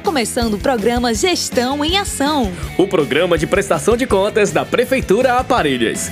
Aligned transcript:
Está 0.00 0.10
começando 0.12 0.54
o 0.54 0.58
programa 0.58 1.12
Gestão 1.12 1.84
em 1.84 1.98
Ação. 1.98 2.50
O 2.78 2.88
programa 2.88 3.36
de 3.36 3.46
prestação 3.46 3.98
de 3.98 4.06
contas 4.06 4.50
da 4.50 4.64
Prefeitura 4.64 5.34
Aparelhas. 5.34 6.10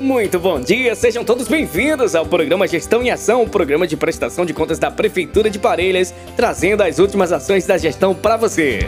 Muito 0.00 0.38
bom 0.38 0.60
dia, 0.60 0.94
sejam 0.94 1.24
todos 1.24 1.48
bem-vindos 1.48 2.14
ao 2.14 2.24
programa 2.24 2.68
Gestão 2.68 3.02
em 3.02 3.10
Ação, 3.10 3.42
o 3.42 3.48
programa 3.48 3.84
de 3.84 3.96
prestação 3.96 4.46
de 4.46 4.54
contas 4.54 4.78
da 4.78 4.92
Prefeitura 4.92 5.50
de 5.50 5.58
Parelhas, 5.58 6.14
trazendo 6.36 6.84
as 6.84 7.00
últimas 7.00 7.32
ações 7.32 7.66
da 7.66 7.76
gestão 7.76 8.14
para 8.14 8.36
você. 8.36 8.86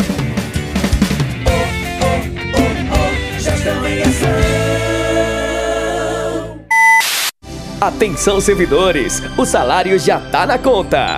Atenção 7.82 8.41
servidores, 8.41 9.20
o 9.36 9.45
salário 9.45 9.98
já 9.98 10.20
tá 10.20 10.46
na 10.46 10.56
conta. 10.56 11.16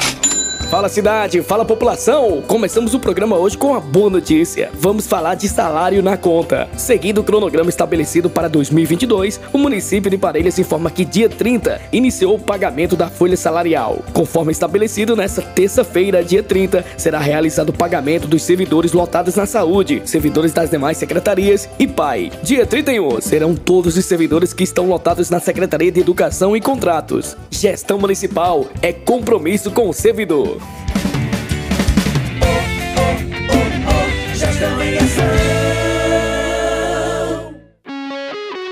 Fala 0.75 0.89
cidade, 0.89 1.41
fala 1.41 1.65
população! 1.65 2.43
Começamos 2.49 2.95
o 2.95 2.99
programa 2.99 3.37
hoje 3.37 3.57
com 3.57 3.69
uma 3.69 3.81
boa 3.81 4.11
notícia. 4.11 4.73
Vamos 4.75 5.07
falar 5.07 5.37
de 5.37 5.49
salário 5.49 6.03
na 6.03 6.17
conta. 6.17 6.69
Seguindo 6.77 7.19
o 7.19 7.23
cronograma 7.23 7.71
estabelecido 7.71 8.29
para 8.29 8.49
2022, 8.49 9.41
o 9.53 9.59
município 9.59 10.11
de 10.11 10.19
Parelhas 10.19 10.59
informa 10.59 10.91
que 10.91 11.05
dia 11.05 11.29
30 11.29 11.81
iniciou 11.93 12.35
o 12.35 12.41
pagamento 12.41 12.97
da 12.97 13.09
folha 13.09 13.37
salarial. 13.37 14.03
Conforme 14.13 14.51
estabelecido, 14.51 15.15
nesta 15.15 15.43
terça-feira, 15.43 16.25
dia 16.25 16.43
30, 16.43 16.85
será 16.97 17.21
realizado 17.21 17.69
o 17.69 17.73
pagamento 17.73 18.27
dos 18.27 18.43
servidores 18.43 18.93
lotados 18.93 19.37
na 19.37 19.47
saúde, 19.47 20.03
servidores 20.05 20.53
das 20.53 20.71
demais 20.71 20.97
secretarias 20.97 21.69
e 21.79 21.87
PAI. 21.87 22.33
Dia 22.43 22.67
31 22.67 23.21
serão 23.21 23.55
todos 23.55 23.97
os 23.97 24.05
servidores 24.05 24.53
que 24.53 24.65
estão 24.65 24.89
lotados 24.89 25.31
na 25.31 25.39
Secretaria 25.39 25.93
de 25.93 26.01
Educação 26.01 26.57
e 26.57 26.61
Contratos. 26.61 27.37
Gestão 27.49 27.97
municipal 27.97 28.67
é 28.83 28.93
compromisso 28.93 29.71
com 29.71 29.89
o 29.89 29.95
servidor. 29.95 30.64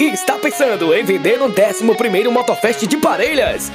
Está 0.08 0.39
pensando 0.39 0.95
em 0.95 1.05
vender 1.05 1.39
no 1.39 1.50
11º 1.50 2.31
Motofest 2.31 2.86
de 2.86 2.97
Parelhas? 2.97 3.70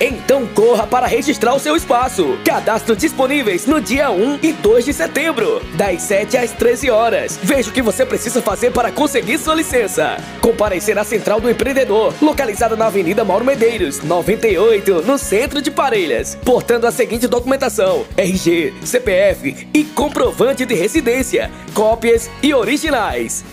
Então 0.00 0.46
corra 0.46 0.86
para 0.86 1.06
registrar 1.06 1.54
o 1.54 1.58
seu 1.58 1.76
espaço. 1.76 2.38
Cadastro 2.42 2.96
disponíveis 2.96 3.66
no 3.66 3.82
dia 3.82 4.10
1 4.10 4.38
e 4.42 4.50
2 4.50 4.86
de 4.86 4.94
setembro, 4.94 5.62
das 5.74 6.00
7 6.00 6.38
às 6.38 6.52
13 6.52 6.88
horas. 6.88 7.38
Veja 7.42 7.68
o 7.68 7.72
que 7.72 7.82
você 7.82 8.06
precisa 8.06 8.40
fazer 8.40 8.70
para 8.72 8.90
conseguir 8.90 9.36
sua 9.36 9.54
licença. 9.54 10.16
Comparecer 10.40 10.98
à 10.98 11.04
Central 11.04 11.38
do 11.38 11.50
Empreendedor, 11.50 12.14
localizada 12.22 12.76
na 12.76 12.86
Avenida 12.86 13.24
Mauro 13.24 13.44
Medeiros, 13.44 14.00
98, 14.00 15.02
no 15.02 15.18
centro 15.18 15.60
de 15.60 15.70
Parelhas. 15.70 16.34
Portando 16.46 16.86
a 16.86 16.90
seguinte 16.90 17.28
documentação: 17.28 18.06
RG, 18.16 18.72
CPF 18.82 19.68
e 19.74 19.84
comprovante 19.84 20.64
de 20.64 20.74
residência, 20.74 21.50
cópias 21.74 22.30
e 22.42 22.54
originais. 22.54 23.44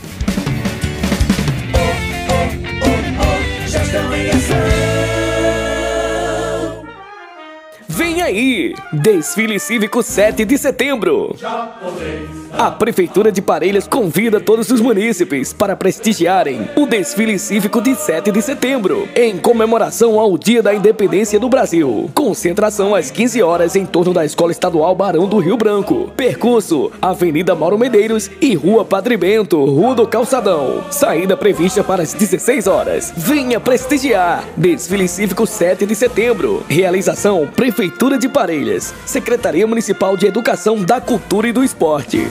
Já 3.92 4.02
estão 4.02 4.68
em 4.68 4.77
Vem 7.98 8.22
aí! 8.22 8.76
Desfile 8.94 9.60
Cívico 9.60 10.04
7 10.04 10.46
de 10.46 10.56
setembro. 10.56 11.36
A 12.54 12.70
Prefeitura 12.70 13.32
de 13.32 13.42
Parelhas 13.42 13.88
convida 13.88 14.40
todos 14.40 14.70
os 14.70 14.80
munícipes 14.80 15.52
para 15.52 15.76
prestigiarem 15.76 16.70
o 16.76 16.86
Desfile 16.86 17.40
Cívico 17.40 17.82
de 17.82 17.96
7 17.96 18.32
de 18.32 18.40
setembro, 18.44 19.08
em 19.16 19.38
comemoração 19.40 20.20
ao 20.20 20.38
Dia 20.38 20.62
da 20.62 20.76
Independência 20.76 21.40
do 21.40 21.50
Brasil. 21.50 22.08
Concentração 22.14 22.94
às 22.94 23.10
15 23.10 23.42
horas 23.42 23.76
em 23.76 23.86
torno 23.86 24.14
da 24.14 24.24
Escola 24.24 24.52
Estadual 24.52 24.94
Barão 24.96 25.28
do 25.28 25.40
Rio 25.40 25.58
Branco. 25.58 26.12
Percurso: 26.16 26.92
Avenida 27.02 27.56
Mauro 27.56 27.80
Medeiros 27.80 28.30
e 28.40 28.54
Rua 28.54 28.86
Padre 28.86 29.18
Bento, 29.18 29.66
Rua 29.66 29.96
do 29.96 30.08
Calçadão. 30.08 30.84
Saída 30.92 31.36
prevista 31.36 31.84
para 31.84 32.04
as 32.04 32.14
16 32.14 32.68
horas. 32.68 33.12
Venha 33.18 33.60
prestigiar! 33.60 34.44
Desfile 34.56 35.08
Cívico 35.08 35.48
7 35.48 35.84
de 35.88 35.96
setembro. 35.96 36.64
Realização 36.70 37.48
Prefeitura 37.56 37.87
Prefeitura 37.88 38.18
de 38.18 38.28
Parelhas, 38.28 38.94
Secretaria 39.06 39.66
Municipal 39.66 40.18
de 40.18 40.28
Educação 40.28 40.84
da 40.84 41.00
Cultura 41.00 41.48
e 41.48 41.54
do 41.54 41.64
Esporte. 41.64 42.28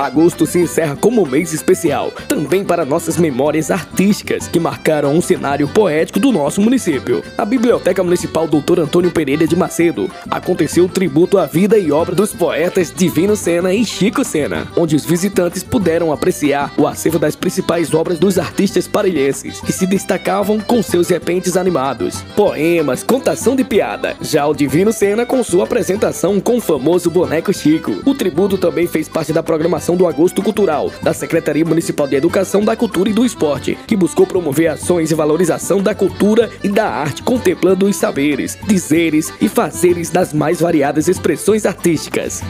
Agosto 0.00 0.46
se 0.46 0.58
encerra 0.58 0.96
como 0.96 1.26
mês 1.26 1.52
especial, 1.52 2.10
também 2.26 2.64
para 2.64 2.86
nossas 2.86 3.18
memórias 3.18 3.70
artísticas 3.70 4.48
que 4.48 4.58
marcaram 4.58 5.14
um 5.14 5.20
cenário 5.20 5.68
poético 5.68 6.18
do 6.18 6.32
nosso 6.32 6.58
município. 6.62 7.22
A 7.36 7.44
Biblioteca 7.44 8.02
Municipal 8.02 8.48
Dr. 8.48 8.80
Antônio 8.80 9.10
Pereira 9.10 9.46
de 9.46 9.54
Macedo 9.54 10.10
aconteceu 10.30 10.86
o 10.86 10.88
tributo 10.88 11.36
à 11.36 11.44
vida 11.44 11.76
e 11.76 11.92
obra 11.92 12.14
dos 12.14 12.32
poetas 12.32 12.90
Divino 12.96 13.36
Sena 13.36 13.74
e 13.74 13.84
Chico 13.84 14.24
Sena, 14.24 14.66
onde 14.74 14.96
os 14.96 15.04
visitantes 15.04 15.62
puderam 15.62 16.12
apreciar 16.12 16.72
o 16.78 16.86
acervo 16.86 17.18
das 17.18 17.36
principais 17.36 17.92
obras 17.92 18.18
dos 18.18 18.38
artistas 18.38 18.88
parelhenses, 18.88 19.60
que 19.60 19.72
se 19.72 19.86
destacavam 19.86 20.60
com 20.60 20.82
seus 20.82 21.10
repentes 21.10 21.58
animados, 21.58 22.22
poemas, 22.34 23.02
contação 23.02 23.54
de 23.54 23.64
piada. 23.64 24.16
Já 24.22 24.46
o 24.46 24.54
Divino 24.54 24.94
Sena 24.94 25.26
com 25.26 25.44
sua 25.44 25.64
apresentação 25.64 26.40
com 26.40 26.56
o 26.56 26.60
famoso 26.60 27.10
boneco 27.10 27.52
Chico. 27.52 28.00
O 28.06 28.14
tributo 28.14 28.56
também 28.56 28.86
fez 28.86 29.06
parte 29.06 29.30
da 29.30 29.42
programação 29.42 29.89
do 29.96 30.06
Agosto 30.06 30.42
Cultural, 30.42 30.90
da 31.02 31.12
Secretaria 31.12 31.64
Municipal 31.64 32.06
de 32.06 32.16
Educação, 32.16 32.64
da 32.64 32.76
Cultura 32.76 33.10
e 33.10 33.12
do 33.12 33.24
Esporte, 33.24 33.78
que 33.86 33.96
buscou 33.96 34.26
promover 34.26 34.68
ações 34.68 35.10
e 35.10 35.14
valorização 35.14 35.82
da 35.82 35.94
cultura 35.94 36.50
e 36.62 36.68
da 36.68 36.88
arte, 36.88 37.22
contemplando 37.22 37.86
os 37.86 37.96
saberes, 37.96 38.58
dizeres 38.66 39.32
e 39.40 39.48
fazeres 39.48 40.10
das 40.10 40.32
mais 40.32 40.60
variadas 40.60 41.08
expressões 41.08 41.66
artísticas. 41.66 42.42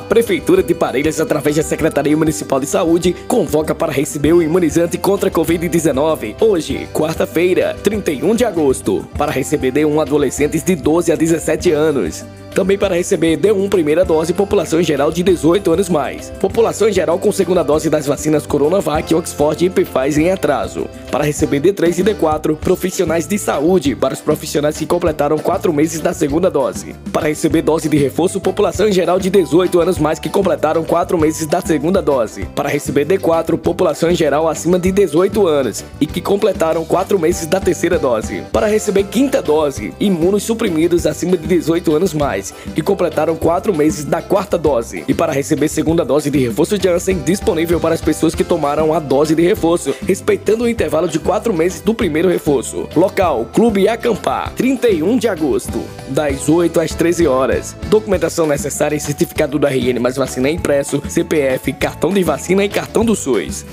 A 0.00 0.02
Prefeitura 0.02 0.62
de 0.62 0.74
Parelhas, 0.74 1.20
através 1.20 1.56
da 1.56 1.62
Secretaria 1.62 2.16
Municipal 2.16 2.58
de 2.58 2.64
Saúde, 2.64 3.14
convoca 3.28 3.74
para 3.74 3.92
receber 3.92 4.32
o 4.32 4.40
imunizante 4.40 4.96
contra 4.96 5.28
a 5.28 5.32
Covid-19 5.32 6.36
hoje, 6.40 6.88
quarta-feira, 6.90 7.76
31 7.82 8.34
de 8.34 8.46
agosto, 8.46 9.06
para 9.18 9.30
receber 9.30 9.72
de 9.72 9.84
um 9.84 10.00
adolescentes 10.00 10.64
de 10.64 10.74
12 10.74 11.12
a 11.12 11.16
17 11.16 11.72
anos. 11.72 12.24
Também 12.54 12.76
para 12.76 12.96
receber 12.96 13.36
D1 13.36 13.68
primeira 13.68 14.04
dose 14.04 14.32
população 14.32 14.80
em 14.80 14.84
geral 14.84 15.12
de 15.12 15.22
18 15.22 15.72
anos 15.72 15.88
mais. 15.88 16.30
População 16.40 16.88
em 16.88 16.92
geral 16.92 17.18
com 17.18 17.30
segunda 17.30 17.62
dose 17.62 17.88
das 17.88 18.06
vacinas 18.06 18.44
Coronavac, 18.44 19.14
Oxford 19.14 19.64
e 19.64 19.70
Pfizer 19.70 20.24
em 20.24 20.30
atraso. 20.30 20.86
Para 21.12 21.24
receber 21.24 21.60
D3 21.60 21.98
e 21.98 22.02
D4 22.02 22.56
profissionais 22.56 23.26
de 23.26 23.38
saúde 23.38 23.94
para 23.94 24.14
os 24.14 24.20
profissionais 24.20 24.76
que 24.76 24.84
completaram 24.84 25.38
4 25.38 25.72
meses 25.72 26.00
da 26.00 26.12
segunda 26.12 26.50
dose. 26.50 26.94
Para 27.12 27.28
receber 27.28 27.62
dose 27.62 27.88
de 27.88 27.96
reforço 27.96 28.40
população 28.40 28.88
em 28.88 28.92
geral 28.92 29.20
de 29.20 29.30
18 29.30 29.80
anos 29.80 29.98
mais 29.98 30.18
que 30.18 30.28
completaram 30.28 30.82
4 30.82 31.16
meses 31.16 31.46
da 31.46 31.60
segunda 31.60 32.02
dose. 32.02 32.46
Para 32.56 32.68
receber 32.68 33.06
D4 33.06 33.58
população 33.58 34.10
em 34.10 34.14
geral 34.14 34.48
acima 34.48 34.78
de 34.78 34.90
18 34.90 35.46
anos 35.46 35.84
e 36.00 36.06
que 36.06 36.20
completaram 36.20 36.84
4 36.84 37.16
meses 37.18 37.46
da 37.46 37.60
terceira 37.60 37.98
dose. 37.98 38.42
Para 38.52 38.66
receber 38.66 39.04
quinta 39.04 39.40
dose 39.40 39.94
imunos 40.00 40.42
suprimidos 40.42 41.06
acima 41.06 41.36
de 41.36 41.46
18 41.46 41.94
anos 41.94 42.12
mais 42.12 42.39
que 42.74 42.82
completaram 42.82 43.36
quatro 43.36 43.74
meses 43.74 44.04
da 44.04 44.22
quarta 44.22 44.56
dose. 44.56 45.04
E 45.06 45.14
para 45.14 45.32
receber 45.32 45.68
segunda 45.68 46.04
dose 46.04 46.30
de 46.30 46.38
reforço 46.38 46.80
Janssen, 46.80 47.18
disponível 47.18 47.78
para 47.78 47.94
as 47.94 48.00
pessoas 48.00 48.34
que 48.34 48.44
tomaram 48.44 48.94
a 48.94 48.98
dose 48.98 49.34
de 49.34 49.42
reforço, 49.42 49.94
respeitando 50.06 50.64
o 50.64 50.68
intervalo 50.68 51.08
de 51.08 51.18
quatro 51.18 51.52
meses 51.52 51.80
do 51.80 51.94
primeiro 51.94 52.28
reforço. 52.28 52.88
Local: 52.96 53.46
Clube 53.52 53.88
Acampar, 53.88 54.52
31 54.54 55.18
de 55.18 55.28
agosto, 55.28 55.82
das 56.08 56.48
8 56.48 56.80
às 56.80 56.94
13 56.94 57.26
horas. 57.26 57.76
Documentação 57.88 58.46
necessária 58.46 58.96
e 58.96 59.00
certificado 59.00 59.58
do 59.58 59.66
RN 59.66 59.98
mais 60.00 60.16
vacina 60.16 60.48
impresso, 60.48 61.02
CPF, 61.08 61.72
cartão 61.72 62.10
de 62.10 62.22
vacina 62.22 62.64
e 62.64 62.68
cartão 62.68 63.04
do 63.04 63.14
SUS. 63.14 63.64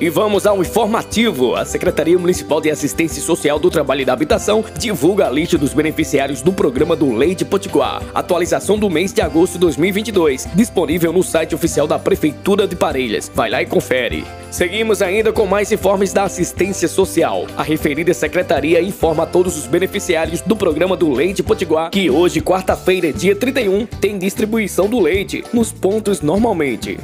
E 0.00 0.08
vamos 0.08 0.46
ao 0.46 0.60
informativo. 0.60 1.56
A 1.56 1.64
Secretaria 1.64 2.16
Municipal 2.16 2.60
de 2.60 2.70
Assistência 2.70 3.20
Social 3.20 3.58
do 3.58 3.68
Trabalho 3.68 4.02
e 4.02 4.04
da 4.04 4.12
Habitação 4.12 4.64
divulga 4.78 5.26
a 5.26 5.30
lista 5.30 5.58
dos 5.58 5.74
beneficiários 5.74 6.40
do 6.40 6.52
programa 6.52 6.94
do 6.94 7.12
Leite 7.12 7.44
Potiguar. 7.44 8.00
Atualização 8.14 8.78
do 8.78 8.88
mês 8.88 9.12
de 9.12 9.20
agosto 9.20 9.54
de 9.54 9.58
2022, 9.58 10.46
disponível 10.54 11.12
no 11.12 11.24
site 11.24 11.52
oficial 11.52 11.88
da 11.88 11.98
Prefeitura 11.98 12.68
de 12.68 12.76
Parelhas. 12.76 13.28
Vai 13.34 13.50
lá 13.50 13.60
e 13.60 13.66
confere. 13.66 14.24
Seguimos 14.52 15.02
ainda 15.02 15.32
com 15.32 15.46
mais 15.46 15.72
informes 15.72 16.12
da 16.12 16.22
assistência 16.22 16.86
social. 16.86 17.48
A 17.56 17.64
referida 17.64 18.14
secretaria 18.14 18.80
informa 18.80 19.24
a 19.24 19.26
todos 19.26 19.58
os 19.58 19.66
beneficiários 19.66 20.40
do 20.42 20.54
programa 20.54 20.96
do 20.96 21.10
Leite 21.10 21.42
Potiguar 21.42 21.90
que 21.90 22.08
hoje, 22.08 22.40
quarta-feira, 22.40 23.12
dia 23.12 23.34
31, 23.34 23.84
tem 23.84 24.16
distribuição 24.16 24.88
do 24.88 25.00
leite 25.00 25.44
nos 25.52 25.72
pontos 25.72 26.20
normalmente. 26.20 26.98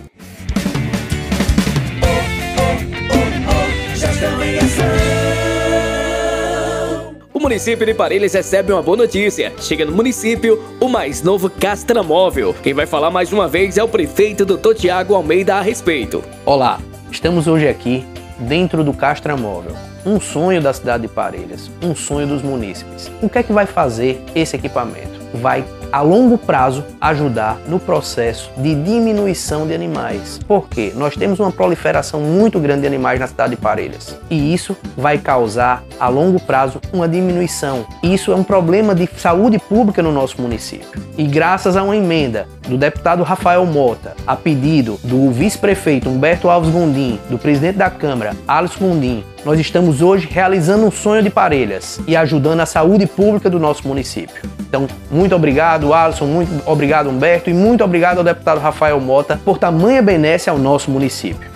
Município 7.44 7.84
de 7.84 7.92
Parelhas 7.92 8.32
recebe 8.32 8.72
uma 8.72 8.82
boa 8.82 8.96
notícia. 8.96 9.52
Chega 9.58 9.84
no 9.84 9.92
município 9.92 10.64
o 10.80 10.88
mais 10.88 11.22
novo 11.22 11.50
Castramóvel. 11.50 12.54
Quem 12.54 12.72
vai 12.72 12.86
falar 12.86 13.10
mais 13.10 13.34
uma 13.34 13.46
vez 13.46 13.76
é 13.76 13.84
o 13.84 13.88
prefeito 13.88 14.46
Dr. 14.46 14.72
Tiago 14.74 15.14
Almeida 15.14 15.56
a 15.56 15.60
respeito. 15.60 16.24
Olá, 16.46 16.80
estamos 17.10 17.46
hoje 17.46 17.68
aqui 17.68 18.02
dentro 18.38 18.82
do 18.82 18.94
Castramóvel. 18.94 19.76
Um 20.06 20.18
sonho 20.18 20.62
da 20.62 20.72
cidade 20.72 21.02
de 21.02 21.08
Parelhas, 21.12 21.70
um 21.82 21.94
sonho 21.94 22.26
dos 22.26 22.40
munícipes. 22.40 23.10
O 23.20 23.28
que 23.28 23.38
é 23.38 23.42
que 23.42 23.52
vai 23.52 23.66
fazer 23.66 24.22
esse 24.34 24.56
equipamento? 24.56 25.13
Vai 25.34 25.64
a 25.94 26.00
longo 26.00 26.36
prazo 26.36 26.84
ajudar 27.00 27.58
no 27.68 27.78
processo 27.78 28.50
de 28.56 28.74
diminuição 28.74 29.64
de 29.64 29.74
animais. 29.74 30.40
Porque 30.48 30.92
nós 30.96 31.16
temos 31.16 31.38
uma 31.38 31.52
proliferação 31.52 32.20
muito 32.20 32.58
grande 32.58 32.80
de 32.80 32.86
animais 32.88 33.20
na 33.20 33.28
cidade 33.28 33.54
de 33.54 33.60
Parelhas. 33.60 34.18
E 34.28 34.52
isso 34.52 34.76
vai 34.96 35.18
causar 35.18 35.84
a 36.00 36.08
longo 36.08 36.40
prazo 36.40 36.80
uma 36.92 37.08
diminuição. 37.08 37.86
Isso 38.02 38.32
é 38.32 38.34
um 38.34 38.42
problema 38.42 38.92
de 38.92 39.08
saúde 39.16 39.58
pública 39.58 40.02
no 40.02 40.10
nosso 40.10 40.40
município. 40.42 41.00
E 41.16 41.24
graças 41.24 41.76
a 41.76 41.82
uma 41.84 41.96
emenda 41.96 42.48
do 42.68 42.76
deputado 42.76 43.22
Rafael 43.22 43.64
Mota, 43.64 44.16
a 44.26 44.34
pedido 44.34 44.98
do 45.04 45.30
vice-prefeito 45.30 46.08
Humberto 46.08 46.48
Alves 46.48 46.70
Gondim, 46.70 47.20
do 47.30 47.38
presidente 47.38 47.76
da 47.76 47.88
Câmara, 47.88 48.34
Alisson 48.48 48.88
Gondim, 48.88 49.24
nós 49.44 49.60
estamos 49.60 50.02
hoje 50.02 50.26
realizando 50.28 50.86
um 50.86 50.90
sonho 50.90 51.22
de 51.22 51.30
Parelhas 51.30 52.00
e 52.06 52.16
ajudando 52.16 52.60
a 52.60 52.66
saúde 52.66 53.06
pública 53.06 53.48
do 53.48 53.60
nosso 53.60 53.86
município. 53.86 54.42
Então, 54.74 54.88
muito 55.08 55.36
obrigado, 55.36 55.94
Alisson, 55.94 56.26
muito 56.26 56.68
obrigado, 56.68 57.08
Humberto, 57.08 57.48
e 57.48 57.54
muito 57.54 57.84
obrigado 57.84 58.18
ao 58.18 58.24
deputado 58.24 58.58
Rafael 58.58 59.00
Mota 59.00 59.40
por 59.44 59.56
tamanha 59.56 60.02
benesse 60.02 60.50
ao 60.50 60.58
nosso 60.58 60.90
município. 60.90 61.53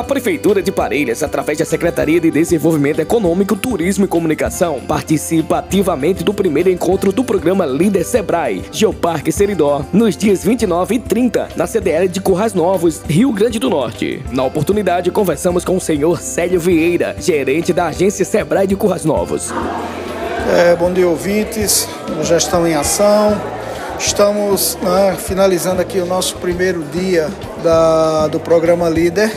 A 0.00 0.02
Prefeitura 0.02 0.62
de 0.62 0.72
Parelhas, 0.72 1.22
através 1.22 1.58
da 1.58 1.64
Secretaria 1.66 2.18
de 2.18 2.30
Desenvolvimento 2.30 3.00
Econômico, 3.00 3.54
Turismo 3.54 4.06
e 4.06 4.08
Comunicação, 4.08 4.80
participa 4.80 5.58
ativamente 5.58 6.24
do 6.24 6.32
primeiro 6.32 6.70
encontro 6.70 7.12
do 7.12 7.22
programa 7.22 7.66
Líder 7.66 8.02
Sebrae, 8.02 8.64
Geoparque 8.72 9.30
Seridó, 9.30 9.84
nos 9.92 10.16
dias 10.16 10.42
29 10.42 10.94
e 10.94 10.98
30, 10.98 11.50
na 11.54 11.66
CDL 11.66 12.08
de 12.08 12.18
Currais 12.18 12.54
Novos, 12.54 13.02
Rio 13.06 13.30
Grande 13.30 13.58
do 13.58 13.68
Norte. 13.68 14.24
Na 14.32 14.42
oportunidade, 14.42 15.10
conversamos 15.10 15.66
com 15.66 15.76
o 15.76 15.80
senhor 15.80 16.18
Célio 16.18 16.58
Vieira, 16.58 17.14
gerente 17.18 17.70
da 17.70 17.88
agência 17.88 18.24
Sebrae 18.24 18.66
de 18.66 18.76
Currais 18.76 19.04
Novos. 19.04 19.52
É, 20.50 20.74
bom 20.76 20.90
dia, 20.90 21.06
ouvintes. 21.06 21.86
Já 22.22 22.38
estão 22.38 22.66
em 22.66 22.74
ação. 22.74 23.38
Estamos 23.98 24.78
né, 24.80 25.14
finalizando 25.18 25.82
aqui 25.82 25.98
o 25.98 26.06
nosso 26.06 26.36
primeiro 26.36 26.82
dia 26.84 27.28
da, 27.62 28.28
do 28.28 28.40
programa 28.40 28.88
Líder 28.88 29.30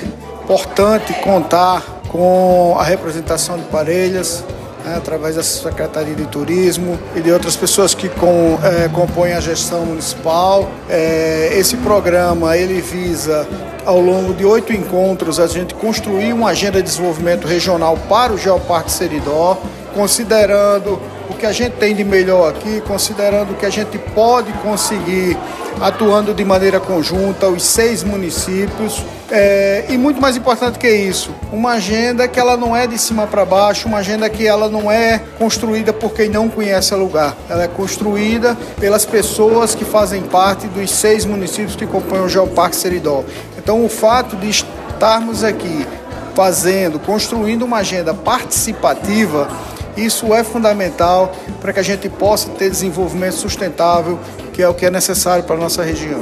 importante 0.44 1.14
contar 1.22 1.82
com 2.10 2.76
a 2.78 2.84
representação 2.84 3.58
de 3.58 3.64
Parelhas, 3.64 4.44
né, 4.84 4.96
através 4.98 5.36
da 5.36 5.44
Secretaria 5.44 6.14
de 6.14 6.26
Turismo 6.26 7.00
e 7.16 7.22
de 7.22 7.32
outras 7.32 7.56
pessoas 7.56 7.96
que 7.96 8.10
com, 8.10 8.60
é, 8.62 8.90
compõem 8.90 9.34
a 9.34 9.40
gestão 9.40 9.86
municipal. 9.86 10.70
É, 10.90 11.52
esse 11.54 11.78
programa 11.78 12.58
ele 12.58 12.82
visa 12.82 13.48
ao 13.86 14.00
longo 14.00 14.34
de 14.34 14.46
oito 14.46 14.74
encontros 14.74 15.40
a 15.40 15.48
gente 15.48 15.74
construir 15.74 16.34
uma 16.34 16.50
agenda 16.50 16.78
de 16.78 16.84
desenvolvimento 16.84 17.48
regional 17.48 17.98
para 18.10 18.34
o 18.34 18.38
Geoparque 18.38 18.92
Seridó, 18.92 19.58
considerando 19.96 21.02
o 21.30 21.34
que 21.34 21.46
a 21.46 21.52
gente 21.54 21.74
tem 21.74 21.96
de 21.96 22.04
melhor 22.04 22.50
aqui, 22.50 22.82
considerando 22.82 23.52
o 23.52 23.56
que 23.56 23.66
a 23.66 23.70
gente 23.70 23.98
pode 23.98 24.52
conseguir 24.54 25.38
atuando 25.80 26.34
de 26.34 26.44
maneira 26.44 26.80
conjunta, 26.80 27.48
os 27.48 27.64
seis 27.64 28.04
municípios. 28.04 29.04
É, 29.32 29.86
e 29.90 29.98
muito 29.98 30.22
mais 30.22 30.36
importante 30.36 30.78
que 30.78 30.90
isso, 30.90 31.34
uma 31.52 31.72
agenda 31.72 32.28
que 32.28 32.40
ela 32.40 32.58
não 32.58 32.76
é 32.76 32.86
de 32.86 32.98
cima 32.98 33.26
para 33.26 33.46
baixo, 33.46 33.88
uma 33.88 34.00
agenda 34.00 34.30
que 34.30 34.46
ela 34.46 34.70
não 34.70 34.92
é 34.92 35.22
construída 35.38 35.94
por 35.94 36.14
quem 36.14 36.30
não 36.30 36.50
conhece 36.50 36.94
o 36.94 36.98
lugar. 36.98 37.36
Ela 37.50 37.64
é 37.64 37.68
construída 37.68 38.58
pelas 38.80 39.06
pessoas 39.06 39.74
que 39.74 39.86
fazem 39.86 40.22
parte 40.22 40.68
dos 40.68 40.92
seis 40.92 41.26
municípios 41.26 41.76
que 41.76 41.88
compõem 41.88 42.22
o 42.22 42.30
Geoparque 42.30 42.76
Seridó. 42.76 43.24
Então 43.58 43.84
o 43.84 43.90
fato 43.90 44.36
de 44.36 44.50
estarmos 44.50 45.44
aqui 45.44 45.88
fazendo, 46.36 47.00
construindo 47.00 47.64
uma 47.64 47.78
agenda 47.78 48.14
participativa, 48.14 49.48
isso 49.96 50.34
é 50.34 50.44
fundamental 50.44 51.34
para 51.62 51.72
que 51.72 51.80
a 51.80 51.84
gente 51.84 52.10
possa 52.10 52.50
ter 52.50 52.70
desenvolvimento 52.70 53.36
sustentável, 53.36 54.20
que 54.52 54.62
é 54.62 54.68
o 54.68 54.74
que 54.74 54.86
é 54.86 54.92
necessário 54.92 55.44
para 55.44 55.56
a 55.56 55.60
nossa 55.60 55.84
região. 55.84 56.22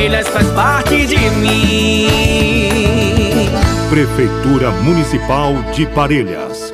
Parelhas, 0.00 0.28
faz 0.28 0.46
parte 0.52 1.06
de 1.06 1.18
mim. 1.42 2.08
Prefeitura 3.90 4.70
Municipal 4.70 5.52
de 5.74 5.84
Parelhas 5.88 6.69